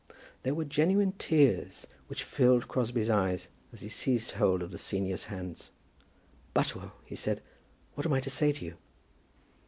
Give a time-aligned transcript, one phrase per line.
[0.41, 5.25] They were genuine tears which filled Crosbie's eyes, as he seized hold of the senior's
[5.25, 5.69] hands.
[6.55, 7.43] "Butterwell," he said,
[7.93, 8.77] "what am I to say to you?"